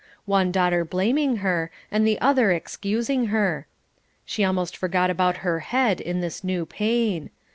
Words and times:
One 0.25 0.51
daughter 0.51 0.83
blaming 0.83 1.35
her, 1.45 1.69
and 1.91 2.07
the 2.07 2.19
other 2.19 2.49
excusing 2.51 3.25
her. 3.27 3.67
She 4.25 4.43
almost 4.43 4.75
forgot 4.75 5.11
about 5.11 5.37
her 5.45 5.59
head 5.59 6.01
in 6.01 6.21
this 6.21 6.43
new 6.43 6.65
pain. 6.65 7.29